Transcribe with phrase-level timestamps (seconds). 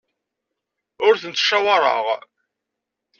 [1.05, 2.05] Ur tent-ttcawaṛeɣ.